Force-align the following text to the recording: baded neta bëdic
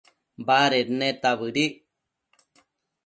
baded 0.47 0.87
neta 0.99 1.29
bëdic 1.39 1.73